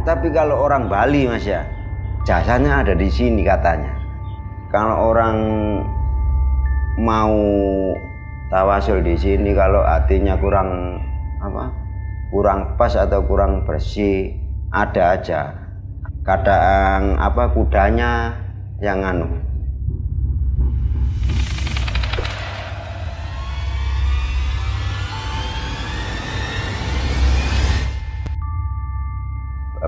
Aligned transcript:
Tapi 0.00 0.32
kalau 0.32 0.64
orang 0.64 0.88
Bali 0.88 1.28
Mas 1.28 1.44
ya, 1.44 1.66
jasanya 2.24 2.80
ada 2.80 2.96
di 2.96 3.08
sini 3.12 3.44
katanya. 3.44 4.00
Kalau 4.70 5.10
orang 5.12 5.36
mau 7.00 7.36
tawasul 8.48 9.02
di 9.02 9.18
sini 9.18 9.50
kalau 9.52 9.82
hatinya 9.82 10.38
kurang 10.38 11.00
apa? 11.42 11.74
Kurang 12.30 12.78
pas 12.78 12.94
atau 12.94 13.26
kurang 13.26 13.66
bersih, 13.66 14.38
ada 14.70 15.18
aja. 15.18 15.42
Kadang 16.22 17.18
apa 17.18 17.50
kudanya 17.50 18.38
yang 18.78 19.02
anu 19.02 19.49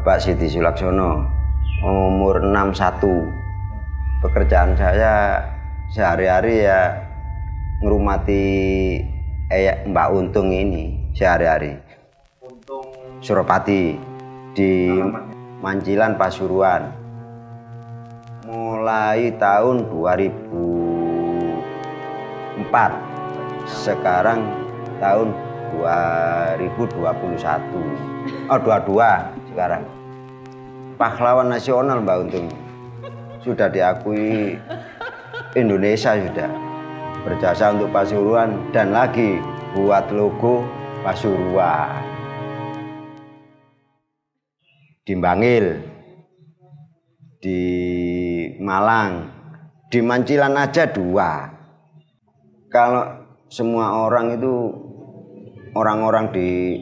Bapak 0.02 0.18
Siti 0.18 0.50
Sulaksono 0.50 1.30
umur 1.86 2.42
61 2.42 3.06
pekerjaan 4.18 4.74
saya 4.74 5.46
sehari-hari 5.94 6.66
ya 6.66 7.06
ngerumati 7.78 8.42
eh, 9.46 9.86
Mbak 9.86 10.08
Untung 10.10 10.50
ini 10.50 11.06
sehari-hari. 11.14 11.78
Untung 12.42 12.82
Suropati 13.22 13.94
di 14.58 14.90
alamatnya. 14.90 15.62
Mancilan 15.62 16.18
Pasuruan. 16.18 16.82
Mulai 18.50 19.30
tahun 19.38 19.86
2004 19.86 22.58
sekarang 23.86 24.50
tahun 24.98 25.30
2021 25.78 28.50
oh 28.50 28.58
22 28.58 29.41
sekarang. 29.52 29.84
Pahlawan 30.96 31.52
nasional 31.52 32.00
Mbak 32.00 32.16
Untung. 32.24 32.48
Sudah 33.44 33.68
diakui 33.68 34.56
Indonesia 35.52 36.16
sudah 36.16 36.50
berjasa 37.22 37.76
untuk 37.76 37.92
Pasuruan 37.92 38.72
dan 38.72 38.96
lagi 38.96 39.36
buat 39.76 40.08
logo 40.10 40.64
Pasuruan. 41.04 42.00
Di 45.02 45.14
Bangil 45.18 45.82
di 47.42 47.62
Malang 48.62 49.26
di 49.90 49.98
Mancilan 49.98 50.54
aja 50.54 50.86
dua. 50.86 51.50
Kalau 52.70 53.04
semua 53.50 54.06
orang 54.06 54.38
itu 54.38 54.54
orang-orang 55.74 56.30
di 56.32 56.78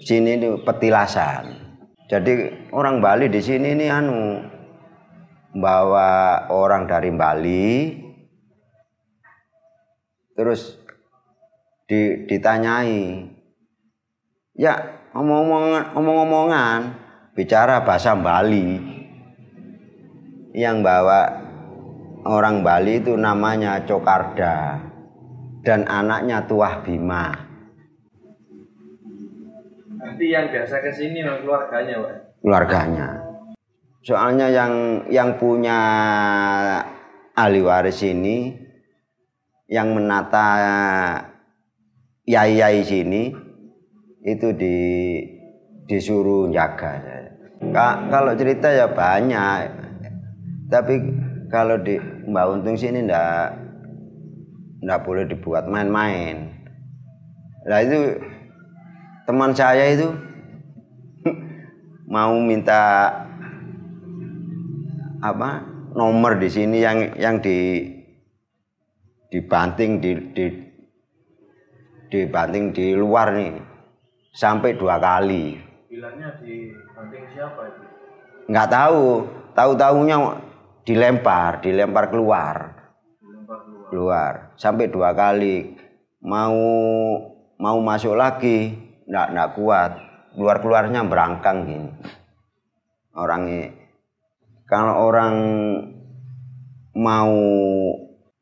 sini 0.00 0.38
itu 0.38 0.62
petilasan 0.62 1.63
jadi 2.14 2.54
orang 2.70 3.02
Bali 3.02 3.26
di 3.26 3.42
sini 3.42 3.74
ini 3.74 3.90
anu 3.90 4.38
bawa 5.50 6.46
orang 6.46 6.86
dari 6.86 7.10
Bali 7.10 7.98
terus 10.38 10.78
di, 11.90 12.22
ditanyai 12.30 13.26
ya 14.54 14.78
omong-omongan 15.10 15.90
omong-omongan 15.98 16.78
bicara 17.34 17.82
bahasa 17.82 18.14
Bali. 18.14 18.94
Yang 20.54 20.86
bawa 20.86 21.20
orang 22.22 22.62
Bali 22.62 23.02
itu 23.02 23.18
namanya 23.18 23.82
Cokarda 23.82 24.78
dan 25.66 25.82
anaknya 25.90 26.46
Tuah 26.46 26.78
Bima 26.86 27.53
Nanti 30.04 30.28
yang 30.28 30.52
biasa 30.52 30.84
ke 30.84 30.92
sini 30.92 31.24
keluarganya, 31.24 31.96
Pak. 32.04 32.16
keluarganya. 32.44 33.08
Soalnya 34.04 34.52
yang 34.52 34.72
yang 35.08 35.40
punya 35.40 35.80
ahli 37.32 37.64
waris 37.64 38.04
ini 38.04 38.52
yang 39.64 39.96
menata 39.96 40.44
yai-yai 42.28 42.84
sini 42.84 43.32
itu 44.28 44.52
di 44.52 44.76
disuruh 45.88 46.52
jaga. 46.52 47.00
Ka- 47.72 48.12
kalau 48.12 48.36
cerita 48.36 48.68
ya 48.68 48.92
banyak, 48.92 49.72
tapi 50.68 51.00
kalau 51.48 51.80
di 51.80 51.96
Mbak 52.28 52.46
Untung 52.52 52.76
sini 52.76 53.08
ndak 53.08 53.56
ndak 54.84 55.00
boleh 55.00 55.24
dibuat 55.24 55.64
main-main. 55.64 56.52
Nah 57.64 57.80
itu 57.80 58.20
teman 59.24 59.56
saya 59.56 59.88
itu 59.88 60.12
mau 62.04 62.36
minta 62.36 63.08
apa 65.24 65.64
nomor 65.96 66.36
di 66.36 66.48
sini 66.52 66.84
yang 66.84 67.16
yang 67.16 67.40
di 67.40 67.88
dibanting 69.32 70.04
di, 70.04 70.12
di 70.36 70.46
dibanting 72.12 72.76
di 72.76 72.92
luar 72.92 73.32
nih. 73.32 73.56
Sampai 74.34 74.74
dua 74.74 74.98
kali. 74.98 75.56
Bilangnya 75.86 76.42
di 76.42 76.74
banting 76.92 77.24
siapa 77.32 77.60
itu? 77.70 77.82
nggak 78.52 78.68
tahu. 78.68 79.04
Tahu 79.54 79.70
tahunya 79.78 80.16
dilempar 80.84 81.64
dilempar 81.64 82.10
keluar. 82.12 82.56
Dilempar 83.22 83.58
keluar. 83.64 83.88
keluar. 83.88 84.32
Sampai 84.60 84.92
dua 84.92 85.16
kali. 85.16 85.80
Mau 86.20 86.58
mau 87.56 87.78
masuk 87.80 88.18
lagi 88.18 88.83
nggak 89.08 89.28
nggak 89.32 89.50
kuat. 89.58 89.92
Keluar 90.34 90.58
keluarnya 90.58 91.00
berangkang 91.06 91.68
gini. 91.68 91.90
Orangnya 93.14 93.70
kalau 94.66 95.06
orang 95.06 95.36
mau 96.98 97.34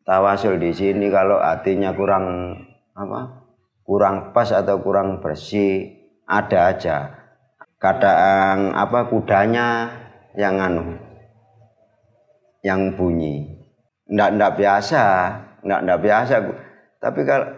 tawasul 0.07 0.57
di 0.57 0.73
sini 0.73 1.13
kalau 1.13 1.41
hatinya 1.41 1.93
kurang 1.93 2.57
apa 2.97 3.45
kurang 3.85 4.33
pas 4.33 4.49
atau 4.49 4.81
kurang 4.81 5.21
bersih 5.21 5.93
ada 6.25 6.73
aja. 6.73 6.99
Kadang 7.77 8.73
apa 8.79 9.11
kudanya 9.11 9.91
yang 10.39 10.57
anu 10.63 10.97
yang 12.63 12.95
bunyi. 12.95 13.59
Ndak 14.09 14.39
ndak 14.39 14.53
biasa. 14.57 15.05
Ndak 15.67 15.81
ndak 15.83 16.01
biasa. 16.01 16.35
Tapi 17.03 17.21
kalau 17.27 17.49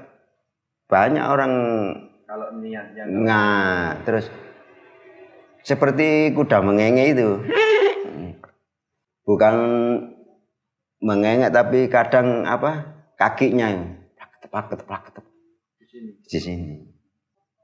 banyak 0.88 1.24
orang 1.24 1.52
Kalau 2.24 2.48
niatnya 2.56 3.04
Nah, 3.04 4.00
terus 4.08 4.28
seperti 5.64 6.32
kuda 6.32 6.60
mengenge 6.60 7.04
itu. 7.12 7.40
Bukan 9.24 9.54
mengenge 11.00 11.48
tapi 11.52 11.88
kadang 11.88 12.44
apa? 12.44 12.94
kakinya 13.14 13.70
yang 13.70 14.04
plak 14.50 14.66
ketep 14.74 14.86
plak 14.90 15.02
ketep 15.06 15.24
di 15.78 15.86
sini. 15.86 16.10
di 16.26 16.38
sini. 16.42 16.74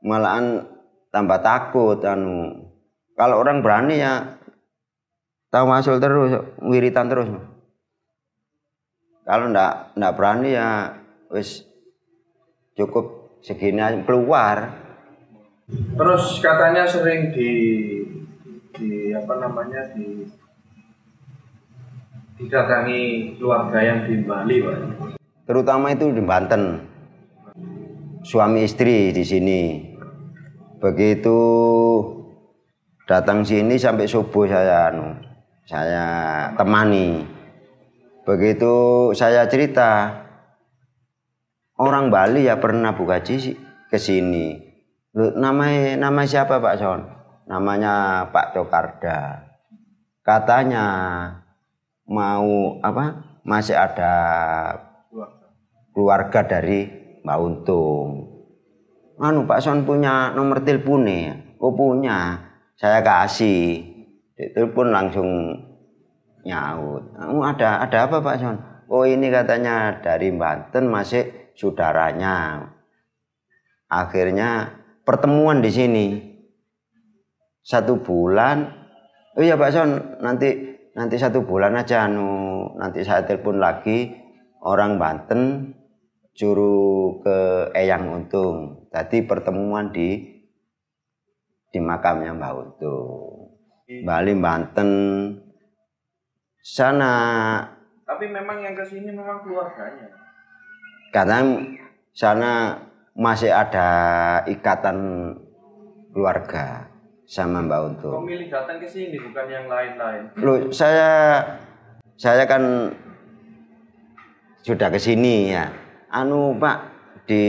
Malahan 0.06 0.62
tambah 1.10 1.42
takut 1.42 1.98
anu. 2.06 2.70
Kalau 3.18 3.36
orang 3.42 3.60
berani 3.60 4.00
ya 4.00 4.40
tahu 5.52 5.68
masuk 5.68 6.00
terus, 6.00 6.40
wiritan 6.62 7.10
terus. 7.10 7.28
Kalau 9.26 9.52
ndak 9.52 9.92
ndak 9.98 10.14
berani 10.16 10.56
ya 10.56 10.96
wis 11.28 11.66
cukup 12.78 13.19
segini 13.40 13.80
aja, 13.80 13.98
keluar. 14.04 14.70
Terus 15.70 16.38
katanya 16.40 16.84
sering 16.88 17.32
di 17.34 17.50
di 18.74 19.12
apa 19.12 19.34
namanya 19.36 19.92
di 19.92 20.24
didatangi 22.40 23.36
keluarga 23.36 23.78
yang 23.84 24.08
di 24.08 24.24
Bali, 24.24 24.56
Pak. 24.64 24.78
terutama 25.44 25.92
itu 25.92 26.08
di 26.14 26.22
Banten 26.24 26.78
suami 28.24 28.64
istri 28.64 29.12
di 29.12 29.20
sini 29.26 29.60
begitu 30.80 31.36
datang 33.04 33.42
sini 33.42 33.76
sampai 33.76 34.06
subuh 34.06 34.46
saya 34.46 34.94
anu 34.94 35.10
saya 35.66 36.06
temani 36.54 37.26
begitu 38.24 39.10
saya 39.12 39.44
cerita 39.50 40.22
orang 41.80 42.12
Bali 42.12 42.44
ya 42.44 42.60
pernah 42.60 42.92
buka 42.92 43.24
jisi 43.24 43.56
ke 43.88 43.96
sini 43.96 44.60
namanya 45.16 45.96
nama 45.96 46.22
siapa 46.28 46.60
Pak 46.60 46.76
Son 46.76 47.00
namanya 47.48 48.28
Pak 48.28 48.52
Cokarda 48.52 49.48
katanya 50.20 50.86
mau 52.04 52.76
apa 52.84 53.30
masih 53.42 53.74
ada 53.74 54.12
Keluarga. 55.90 56.46
dari 56.46 56.86
Mbak 57.26 57.38
Untung. 57.42 58.08
Anu 59.20 59.44
Pak 59.44 59.60
Son 59.60 59.84
punya 59.84 60.32
nomor 60.32 60.64
teleponnya, 60.64 61.58
oh 61.60 61.74
punya, 61.76 62.40
saya 62.78 63.04
kasih. 63.04 63.84
Telepon 64.32 64.88
langsung 64.88 65.28
nyaut. 66.40 67.04
Kamu 67.12 67.44
ada 67.44 67.84
ada 67.84 68.08
apa 68.08 68.24
Pak 68.24 68.36
Son? 68.40 68.56
Oh 68.88 69.04
ini 69.04 69.28
katanya 69.28 70.00
dari 70.00 70.32
Banten 70.32 70.88
masih 70.88 71.28
saudaranya. 71.60 72.64
Akhirnya 73.92 74.80
pertemuan 75.04 75.60
di 75.60 75.68
sini. 75.68 76.06
Satu 77.60 78.00
bulan. 78.00 78.64
Oh 79.36 79.44
iya 79.44 79.60
Pak 79.60 79.70
Son 79.76 79.90
nanti 80.24 80.80
nanti 80.96 81.20
satu 81.20 81.44
bulan 81.44 81.76
aja 81.76 82.08
anu 82.08 82.72
nanti 82.80 83.04
saya 83.04 83.22
telepon 83.28 83.60
lagi 83.60 84.10
orang 84.64 84.96
Banten 84.96 85.70
juru 86.32 87.20
ke 87.20 87.68
Eyang 87.76 88.08
Untung. 88.08 88.88
Tadi 88.88 89.20
pertemuan 89.28 89.92
di 89.92 90.24
di 91.70 91.78
makamnya 91.78 92.32
Mbak 92.32 92.52
Untung. 92.56 93.54
Bali 94.02 94.32
Banten. 94.38 94.90
Sana. 96.60 97.14
Tapi 98.04 98.26
memang 98.28 98.60
yang 98.60 98.74
ke 98.74 98.84
sini 98.84 99.12
memang 99.12 99.40
keluarganya. 99.44 100.29
Kadang 101.10 101.78
sana 102.14 102.78
masih 103.14 103.50
ada 103.50 103.88
ikatan 104.46 104.98
keluarga 106.14 106.90
sama 107.26 107.62
Mbak 107.62 107.80
Untung. 107.86 108.26
Pemilih 108.26 108.50
datang 108.50 108.82
ke 108.82 108.86
sini 108.86 109.18
bukan 109.18 109.46
yang 109.46 109.66
lain-lain. 109.70 110.22
Loh, 110.38 110.70
saya 110.74 111.42
saya 112.18 112.46
kan 112.46 112.94
sudah 114.66 114.88
ke 114.90 114.98
sini 114.98 115.54
ya. 115.54 115.70
Anu 116.10 116.58
Pak 116.58 116.78
di 117.26 117.44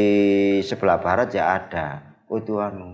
sebelah 0.62 1.02
barat 1.02 1.34
ya 1.34 1.58
ada. 1.58 2.18
Oh 2.30 2.38
itu 2.38 2.62
anu. 2.62 2.94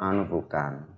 Anu 0.00 0.24
bukan. 0.24 0.88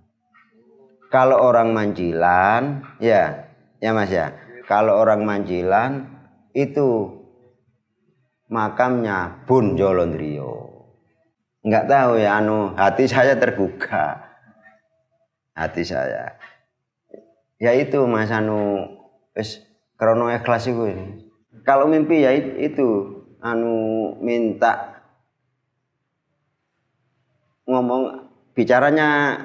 Kalau 1.11 1.39
orang 1.39 1.71
Manjilan, 1.71 2.83
ya, 2.99 3.51
ya 3.79 3.91
Mas 3.95 4.11
ya. 4.11 4.35
Kalau 4.67 4.99
orang 4.99 5.23
Manjilan 5.23 6.11
itu 6.55 7.23
makamnya 8.55 9.43
Bun 9.43 9.75
Jolondrio. 9.75 10.71
Enggak 11.67 11.91
tahu 11.91 12.23
ya 12.23 12.39
anu 12.39 12.71
hati 12.79 13.11
saya 13.11 13.35
tergugah. 13.35 14.23
Hati 15.59 15.83
saya. 15.83 16.39
Ya 17.59 17.75
itu 17.75 17.99
Mas 18.07 18.31
anu 18.31 18.87
wis 19.35 19.59
krono 19.99 20.31
ikhlas 20.31 20.71
ini. 20.71 21.27
Kalau 21.67 21.91
mimpi 21.91 22.23
ya 22.23 22.31
it- 22.31 22.61
itu 22.61 23.19
anu 23.43 24.15
minta 24.23 25.03
ngomong 27.67 28.31
bicaranya 28.55 29.41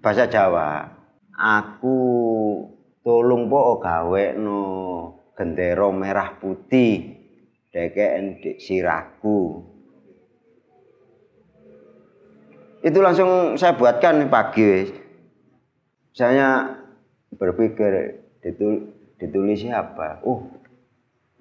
bahasa 0.00 0.30
Jawa. 0.30 0.96
Aku 1.34 1.96
tolong 3.00 3.48
po 3.48 3.80
gawe 3.80 4.24
no 4.36 4.60
gendera 5.34 5.88
merah 5.88 6.36
putih 6.36 7.19
dekeken 7.70 8.42
di 8.42 8.50
siraku. 8.58 9.62
Itu 12.80 12.98
langsung 13.04 13.54
saya 13.60 13.76
buatkan 13.76 14.26
pagi. 14.32 14.64
wis. 14.64 14.90
Saya 16.10 16.74
berpikir 17.36 18.24
ditul 18.42 18.90
ditulis 19.20 19.62
siapa? 19.62 20.24
Oh, 20.26 20.48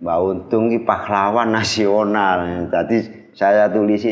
Mbak 0.04 0.20
Untung 0.20 0.70
ini 0.70 0.84
pahlawan 0.84 1.50
nasional. 1.50 2.70
Tadi 2.70 3.32
saya 3.34 3.72
tulis 3.72 4.04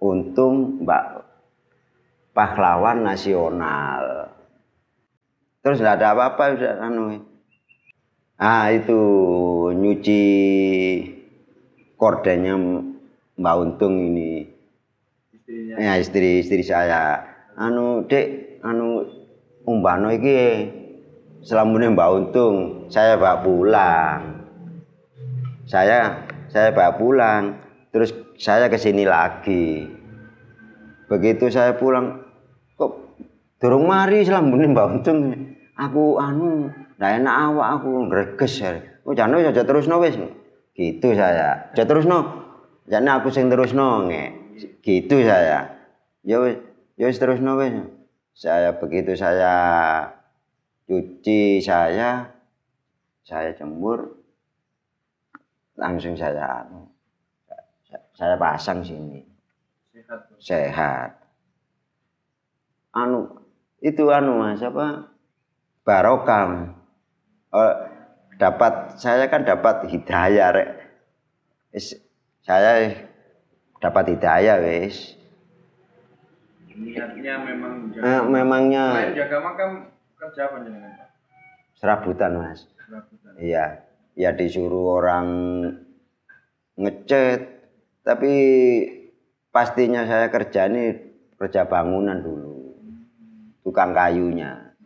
Untung 0.00 0.86
Mbak 0.86 1.04
pahlawan 2.32 3.04
nasional. 3.04 4.32
Terus 5.60 5.82
nggak 5.82 5.98
ada 5.98 6.08
apa-apa 6.14 6.44
anu. 6.78 7.26
Ah 8.38 8.70
itu 8.70 9.02
nyuci 9.74 10.22
kordennya 11.96 12.54
Mbak 13.36 13.56
Untung 13.60 14.00
ini. 14.00 14.48
Istrinya. 15.32 15.74
Ya 15.76 15.92
istri 16.00 16.40
istri 16.44 16.64
saya. 16.64 17.24
Anu 17.56 18.04
dek, 18.04 18.60
anu 18.64 19.04
umbano 19.64 20.12
iki 20.12 20.68
selamune 21.44 21.92
Mbak 21.92 22.10
Untung, 22.12 22.54
saya 22.92 23.16
bawa 23.16 23.44
pulang. 23.44 24.20
Saya 25.66 26.28
saya 26.52 26.70
bawa 26.72 26.96
pulang, 26.96 27.42
terus 27.90 28.12
saya 28.38 28.68
ke 28.68 28.78
sini 28.78 29.04
lagi. 29.04 29.88
Begitu 31.06 31.48
saya 31.48 31.74
pulang, 31.78 32.22
kok 32.76 33.18
durung 33.60 33.88
mari 33.88 34.24
selambune 34.24 34.68
Mbak 34.72 34.86
Untung. 34.92 35.18
Aku 35.76 36.16
anu 36.16 36.72
ndak 36.96 37.20
enak 37.20 37.34
awak 37.52 37.68
aku 37.80 38.08
greges. 38.08 38.64
Oh 39.04 39.12
jane 39.12 39.44
aja 39.44 39.60
terusno 39.60 40.00
wis. 40.00 40.16
Gitu 40.76 41.16
saya. 41.16 41.72
Aja 41.72 41.88
terusno. 41.88 42.44
Jane 42.84 43.08
aku 43.08 43.32
sing 43.32 43.48
terusno 43.48 44.04
nge. 44.12 44.24
Gitu 44.84 45.24
saya. 45.24 45.72
Ya 46.20 46.36
wis, 46.44 46.60
ya 47.00 47.08
wis 47.08 47.16
terusno 47.16 47.56
wis. 47.56 47.72
Saya 48.36 48.76
begitu 48.76 49.16
saya 49.16 49.56
cuci 50.84 51.64
saya 51.64 52.30
saya 53.26 53.50
jemur 53.58 54.22
langsung 55.74 56.14
saya 56.14 56.62
anu 56.62 56.86
saya 58.14 58.38
pasang 58.38 58.86
sini 58.86 59.18
Sehat. 59.90 60.20
Sehat. 60.38 61.10
Anu 62.92 63.40
itu 63.80 64.04
anu 64.12 64.36
mas 64.44 64.60
apa 64.60 65.08
barokah. 65.82 66.42
Mas. 66.52 67.95
Dapat 68.36 69.00
saya 69.00 69.26
kan 69.26 69.42
dapat 69.42 69.88
hidayah 69.88 70.52
rek. 70.52 70.68
Saya 72.44 72.92
dapat 73.80 74.12
hidayah 74.12 74.60
wis. 74.60 75.16
Niatnya 76.70 77.40
memang 77.40 77.72
Eh, 77.88 77.96
jaga. 77.96 78.28
memangnya 78.28 78.84
Selain 78.92 79.16
jaga 79.16 79.38
makam 79.40 79.70
kerja 80.14 80.40
apa 80.44 80.56
jenengan 80.60 80.92
Pak? 80.92 81.08
serabutan 81.72 82.32
mas. 82.36 82.60
Serabutan. 82.78 83.32
Iya, 83.36 83.64
ya 84.12 84.30
disuruh 84.32 85.00
orang 85.00 85.26
ngecat, 86.76 87.40
tapi 88.02 88.32
pastinya 89.48 90.04
saya 90.04 90.28
kerja 90.28 90.68
ini 90.68 90.92
kerja 91.36 91.64
bangunan 91.64 92.20
dulu, 92.20 92.76
tukang 93.60 93.92
kayunya, 93.92 94.76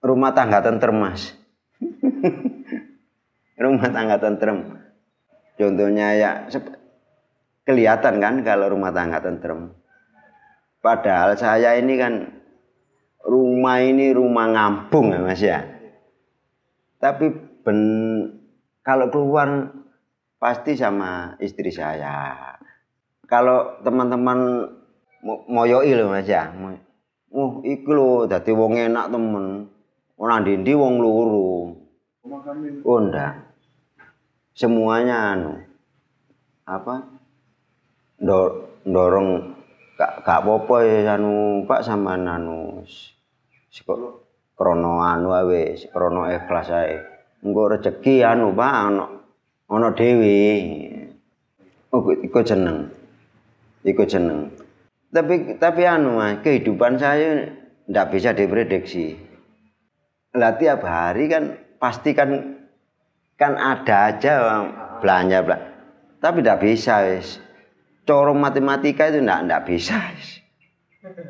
rumah 0.00 0.32
tangga 0.32 0.60
tentrem 0.60 0.96
mas, 0.96 1.32
rumah 3.58 3.88
tangga 3.90 4.16
tentrem. 4.18 4.78
Contohnya 5.54 6.06
ya 6.14 6.30
kelihatan 7.64 8.18
kan 8.18 8.34
kalau 8.42 8.72
rumah 8.72 8.90
tangga 8.90 9.22
tentrem. 9.22 9.74
Padahal 10.84 11.38
saya 11.38 11.80
ini 11.80 11.94
kan 11.96 12.28
rumah 13.24 13.80
ini 13.80 14.12
rumah 14.12 14.52
ngampung 14.52 15.16
ya 15.16 15.20
mas 15.24 15.40
ya 15.40 15.74
tapi 17.04 17.28
ben 17.60 17.80
kalau 18.80 19.12
keluar 19.12 19.76
pasti 20.40 20.72
sama 20.72 21.36
istri 21.36 21.68
saya. 21.68 22.56
Kalau 23.28 23.76
teman-teman 23.84 24.72
mo- 25.20 25.44
moyoi 25.44 25.92
lho 25.92 26.08
Mas 26.08 26.24
ya. 26.24 26.48
Oh, 27.28 27.60
iku 27.60 27.90
lho 27.92 28.08
dadi 28.24 28.56
wong 28.56 28.80
enak 28.80 29.12
temen. 29.12 29.68
Ora 30.16 30.40
ndi 30.40 30.72
wong 30.72 30.96
loro. 30.96 31.76
Ini 32.24 32.80
Oh 32.88 32.98
ndak. 33.04 33.43
Semuanya 34.54 35.34
anu 35.34 35.58
apa? 36.62 37.02
Ndor, 38.22 38.70
ndorong 38.86 39.50
gak 39.98 40.22
gak 40.22 40.46
apa-apa 40.46 40.76
ya 40.86 41.18
anu 41.18 41.66
Pak 41.66 41.82
sama 41.82 42.14
anu 42.14 42.86
kok 43.74 43.98
krono 44.54 45.02
anu 45.02 45.34
wis 45.50 45.90
krono 45.90 46.30
ikhlas 46.30 46.70
ae. 46.70 47.02
Engko 47.42 47.74
rezeki 47.74 48.22
anu 48.22 48.54
Pak 48.54 48.74
ana 48.94 49.06
ana 49.66 49.88
dhewe. 49.90 50.38
Oh 51.90 52.06
iku 52.14 52.38
jeneng. 52.46 52.94
Iku 53.82 54.06
jeneng. 54.06 54.54
Tapi 55.10 55.58
tapi 55.58 55.82
anu 55.82 56.14
Mas, 56.14 56.38
kehidupan 56.46 56.94
saya 57.02 57.50
ndak 57.90 58.14
bisa 58.14 58.30
diprediksi. 58.30 59.18
Lah 60.38 60.54
tiap 60.54 60.86
hari 60.86 61.26
kan 61.26 61.58
pasti 61.82 62.14
kan 63.34 63.58
ada 63.58 64.14
aja 64.14 64.32
belanja 65.02 65.38
belanja. 65.44 65.70
Tapi 66.24 66.40
ndak 66.40 66.60
bisa 66.64 67.04
wis. 67.04 67.36
Coro 68.08 68.32
matematika 68.32 69.12
itu 69.12 69.20
ndak 69.20 69.44
ndak 69.44 69.62
bisa. 69.68 70.00
wis. 70.16 70.40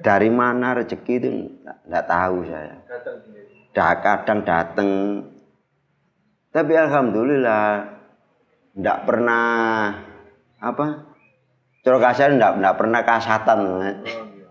Dari 0.06 0.30
mana 0.30 0.78
rezeki 0.78 1.14
itu 1.18 1.28
ndak, 1.64 1.78
ndak 1.90 2.04
tahu 2.06 2.46
saya. 2.46 2.76
Dah 3.74 3.94
kadang 3.98 4.46
datang. 4.46 4.90
Tapi 6.54 6.72
alhamdulillah 6.78 7.66
ndak 8.78 8.98
pernah 9.02 9.46
apa? 10.62 10.86
Coro 11.82 11.98
kasar 11.98 12.38
ndak 12.38 12.62
ndak 12.62 12.74
pernah 12.78 13.02
kasatan. 13.02 13.58
Mas. 13.66 13.98
Oh 14.14 14.22
iya. 14.30 14.48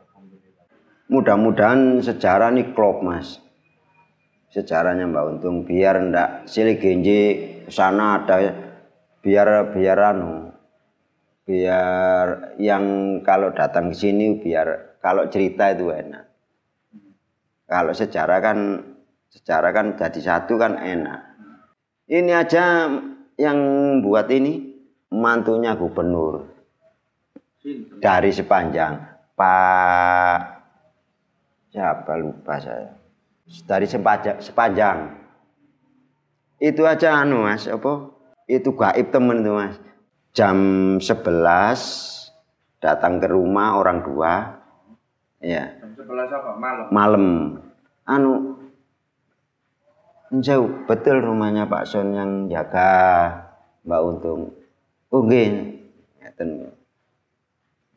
Mudah-mudahan 1.07 2.03
sejarah 2.03 2.51
ini 2.51 2.75
klop 2.75 2.99
mas. 2.99 3.39
Sejarahnya 4.53 5.09
Mbak 5.09 5.25
Untung 5.33 5.65
biar 5.65 5.97
ndak 5.97 6.45
silih 6.45 6.77
genje 6.77 7.21
sana 7.73 8.21
ada 8.21 8.37
biar 9.25 9.73
biar 9.73 9.99
anu 10.13 10.53
biar 11.41 12.53
yang 12.61 13.17
kalau 13.25 13.49
datang 13.49 13.89
ke 13.89 13.97
sini 13.97 14.37
biar 14.37 15.01
kalau 15.01 15.25
cerita 15.25 15.73
itu 15.73 15.89
enak. 15.89 16.29
kalau 17.65 17.97
sejarah 17.97 18.39
kan 18.45 18.57
sejarah 19.33 19.73
kan 19.73 19.97
jadi 19.97 20.21
satu 20.21 20.61
kan 20.61 20.77
enak. 20.77 21.33
Ini 22.05 22.31
aja 22.37 22.93
yang 23.41 23.57
buat 24.05 24.29
ini 24.29 24.61
mantunya 25.09 25.73
gubernur 25.73 26.45
dari 27.97 28.29
sepanjang 28.29 29.01
Pak 29.33 30.39
siapa 31.73 32.13
lupa 32.21 32.61
saya 32.61 33.02
dari 33.67 33.87
sepanjang, 33.87 34.39
sepanjang. 34.39 34.97
Itu 36.63 36.87
aja 36.87 37.19
anu 37.19 37.43
mas 37.43 37.67
apa? 37.67 38.15
Itu 38.47 38.75
gaib 38.75 39.11
temen 39.11 39.43
tuh 39.43 39.55
mas. 39.59 39.75
Jam 40.33 40.57
11 40.97 42.79
datang 42.79 43.19
ke 43.19 43.27
rumah 43.27 43.77
orang 43.77 44.01
dua. 44.01 44.63
Ya 45.43 45.75
Jam 45.77 45.91
11 45.91 46.31
apa? 46.31 46.49
Malam. 46.55 46.85
malam. 46.89 47.25
Anu 48.07 48.31
jauh. 50.39 50.87
Betul 50.87 51.19
rumahnya 51.19 51.67
Pak 51.67 51.83
Son 51.83 52.15
yang 52.15 52.47
jaga 52.47 52.89
Mbak 53.83 54.01
Untung. 54.07 54.41
Oh 55.11 55.21
nggih. 55.27 55.83
Ngeten. 56.23 56.71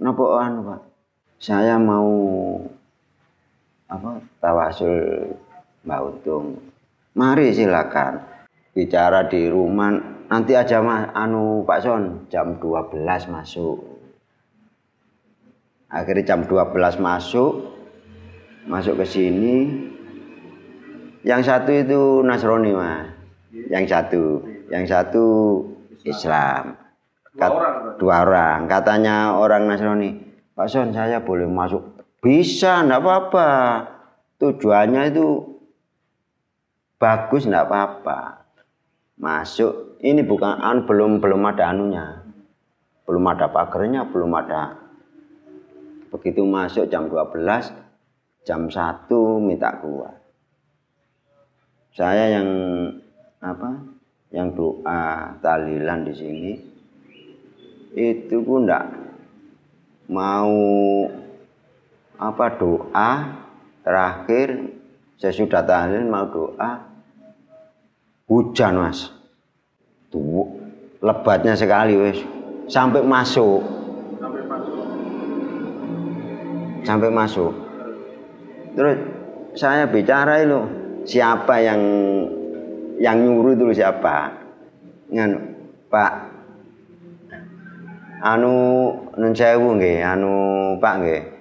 Napa 0.03 0.25
anu 0.43 0.61
Pak? 0.67 0.81
Saya 1.39 1.79
mau 1.79 2.11
apa 3.87 4.19
tawasul 4.43 5.31
Mbak 5.87 6.01
Untung 6.03 6.59
mari 7.17 7.55
silakan. 7.55 8.21
Bicara 8.77 9.25
di 9.25 9.49
rumah 9.49 9.89
nanti 10.29 10.53
aja 10.53 10.85
mas 10.85 11.09
anu 11.17 11.65
Pak 11.65 11.81
Son 11.81 12.03
jam 12.29 12.61
12 12.61 12.93
masuk. 13.33 13.81
Akhirnya 15.89 16.37
jam 16.37 16.45
12 16.45 17.01
masuk 17.01 17.73
masuk 18.69 19.01
ke 19.01 19.07
sini. 19.09 19.57
Yang 21.25 21.43
satu 21.49 21.71
itu 21.73 22.03
Nasrani 22.21 22.71
mas. 22.77 23.09
Yang 23.73 23.85
satu 23.89 24.23
yang 24.69 24.85
satu 24.85 25.25
Islam. 26.05 26.77
Dua 27.33 27.41
Kat- 27.41 27.53
orang 27.57 27.77
dua 27.97 28.17
orang. 28.29 28.59
Katanya 28.69 29.17
orang 29.41 29.65
Nasrani 29.65 30.21
Pak 30.53 30.69
Son 30.69 30.93
saya 30.93 31.25
boleh 31.25 31.49
masuk 31.49 31.96
bisa 32.21 32.85
enggak 32.85 33.03
apa-apa. 33.03 33.51
Tujuannya 34.37 35.13
itu 35.13 35.27
bagus 37.01 37.49
enggak 37.49 37.67
apa-apa. 37.69 38.21
Masuk 39.17 39.97
ini 40.05 40.21
bukan 40.21 40.61
an 40.61 40.85
belum 40.85 41.25
belum 41.25 41.43
ada 41.49 41.73
anunya. 41.73 42.25
Belum 43.09 43.25
ada 43.31 43.49
pagernya 43.49 44.09
belum 44.09 44.33
ada. 44.37 44.77
Begitu 46.13 46.45
masuk 46.45 46.89
jam 46.89 47.09
12 47.09 47.87
jam 48.47 48.71
1 48.71 49.11
minta 49.43 49.75
keluar. 49.83 50.23
Saya 51.97 52.39
yang 52.39 52.49
apa 53.41 53.81
yang 54.31 54.53
doa 54.53 55.33
tahlilan 55.41 56.05
di 56.05 56.15
sini 56.15 56.53
itu 57.97 58.37
pun 58.45 58.69
enggak 58.69 58.85
mau 60.13 60.55
apa 62.17 62.47
doa 62.57 63.11
terakhir? 63.85 64.77
Sesudah 65.17 65.65
tahlil 65.65 66.05
mau 66.05 66.29
doa. 66.29 66.85
Hujan 68.29 68.77
mas. 68.77 69.09
Tuh 70.13 70.45
lebatnya 71.01 71.57
sekali 71.57 71.97
wes 71.97 72.19
sampai 72.69 73.01
masuk. 73.01 73.65
Sampai 74.21 74.43
masuk. 74.45 74.77
sampai 76.87 77.11
masuk. 77.11 77.53
Terus 78.77 78.97
saya 79.57 79.89
bicara 79.89 80.45
itu 80.45 80.61
siapa 81.09 81.59
yang 81.65 81.81
yang 83.01 83.17
nyuruh 83.25 83.57
itu 83.57 83.73
siapa? 83.73 84.37
Nganu 85.11 85.39
Pak. 85.89 86.13
Anu 88.21 88.55
nun 89.17 89.33
sewu 89.33 89.77
nggih 89.81 90.05
anu 90.05 90.35
Pak 90.77 90.95
nggih 91.01 91.36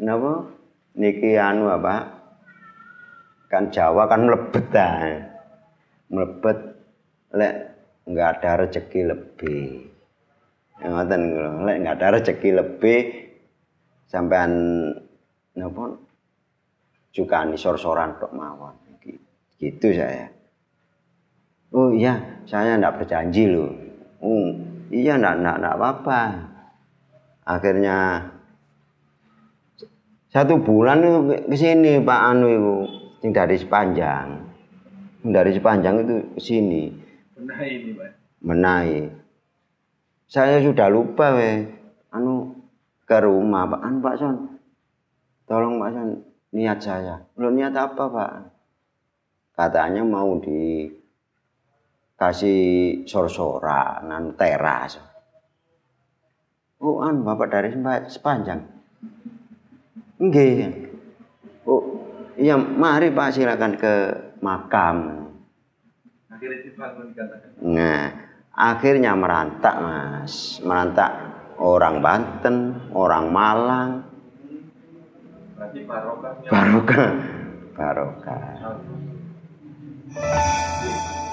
napa? 0.00 0.48
Niki 0.96 1.36
anu 1.36 1.68
apa? 1.68 2.08
Kan 3.52 3.68
Jawa 3.70 4.08
kan 4.08 4.26
ta 4.72 4.88
mlebet 6.06 6.58
lek 7.36 7.54
nggak 8.06 8.30
ada 8.40 8.50
rezeki 8.64 9.00
lebih. 9.06 9.66
Ya, 10.80 10.86
ngoten 10.92 11.22
lek 11.66 11.76
nggak 11.82 11.96
ada 12.00 12.08
rezeki 12.20 12.50
lebih 12.56 13.00
sampean 14.08 14.52
napa? 15.56 16.00
Jukani 17.12 17.56
sor-soran 17.56 18.16
tok 18.20 18.32
mawon. 18.32 18.76
Gi- 19.00 19.22
gitu 19.60 19.92
saya. 19.92 20.28
Oh 21.74 21.92
iya 21.92 22.40
saya 22.46 22.78
ndak 22.78 23.02
berjanji 23.02 23.50
loh 23.50 23.74
oh 24.22 24.54
iya 24.88 25.18
ndak 25.18 25.34
ndak 25.42 25.56
ndak 25.60 25.74
apa-apa. 25.76 26.20
Akhirnya 27.46 27.96
satu 30.36 30.60
bulan 30.60 31.00
itu 31.00 31.20
ke- 31.48 31.56
sini 31.56 31.96
Pak 32.04 32.20
Anu 32.28 32.46
itu 32.52 32.74
sing 33.24 33.32
dari 33.32 33.56
sepanjang 33.56 34.44
dari 35.24 35.56
sepanjang 35.56 36.04
itu 36.04 36.14
ke 36.36 36.40
sini 36.44 36.92
Nah 37.40 37.60
ini 37.64 37.96
Pak. 37.96 38.10
menaik. 38.44 39.12
Saya 40.28 40.60
sudah 40.60 40.92
lupa 40.92 41.36
we. 41.36 41.68
Anu 42.12 42.52
ke 43.08 43.16
rumah 43.20 43.64
Pak. 43.68 43.80
Anu 43.80 43.98
Pak 44.04 44.16
Son. 44.16 44.36
Tolong 45.48 45.80
Pak 45.80 45.90
Son 45.92 46.08
niat 46.52 46.78
saya. 46.80 47.22
Lo 47.36 47.52
niat 47.52 47.72
apa 47.76 48.04
Pak? 48.08 48.30
Katanya 49.56 50.04
mau 50.04 50.36
di 50.40 50.88
kasih 52.16 53.04
sor-soran 53.08 54.08
anu 54.08 54.32
teras. 54.36 55.00
Oh, 56.80 57.00
anu 57.00 57.24
Bapak 57.24 57.52
dari 57.52 57.72
sepanjang. 58.08 58.75
Nggih. 60.16 60.88
Oh, 61.68 62.08
iya 62.40 62.56
mari 62.56 63.12
Pak 63.12 63.36
silakan 63.36 63.76
ke 63.76 63.94
makam. 64.40 65.28
Nah, 67.64 68.12
akhirnya 68.52 69.16
merantak 69.16 69.80
mas, 69.80 70.60
merantak 70.60 71.08
orang 71.56 72.04
Banten, 72.04 72.56
orang 72.92 73.32
Malang, 73.32 74.04
barokah, 76.48 77.08
barokah. 77.72 78.40
Alhamdulillah. 78.60 81.24